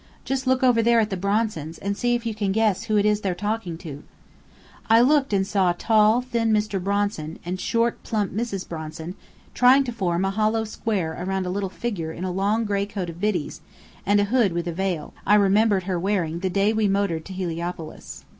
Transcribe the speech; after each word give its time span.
Just 0.25 0.47
look 0.47 0.63
over 0.63 0.81
there, 0.81 0.99
at 0.99 1.11
the 1.11 1.15
Bronsons, 1.15 1.77
and 1.77 1.95
see 1.95 2.15
if 2.15 2.25
you 2.25 2.33
can 2.33 2.51
guess 2.51 2.85
who 2.85 2.97
it 2.97 3.05
is 3.05 3.21
they're 3.21 3.35
talking 3.35 3.77
to?" 3.77 4.01
I 4.89 4.99
looked 4.99 5.31
and 5.31 5.45
saw 5.45 5.73
tall, 5.77 6.21
thin 6.23 6.51
Mr. 6.51 6.83
Bronson, 6.83 7.37
and 7.45 7.59
short, 7.61 8.01
plump 8.01 8.33
Mrs. 8.33 8.67
Bronson 8.67 9.13
trying 9.53 9.83
to 9.83 9.91
form 9.91 10.25
a 10.25 10.31
hollow 10.31 10.63
square 10.63 11.15
around 11.23 11.45
a 11.45 11.51
little 11.51 11.69
figure 11.69 12.11
in 12.11 12.23
a 12.23 12.31
long 12.31 12.65
gray 12.65 12.87
coat 12.87 13.11
of 13.11 13.21
Biddy's, 13.21 13.61
and 14.03 14.19
a 14.19 14.23
hood 14.25 14.53
with 14.53 14.67
a 14.67 14.73
veil 14.73 15.13
I 15.23 15.35
remembered 15.35 15.83
her 15.83 15.99
wearing 15.99 16.39
the 16.39 16.49
day 16.49 16.73
we 16.73 16.87
motored 16.87 17.23
to 17.25 17.33
Heliopolis. 17.33 18.25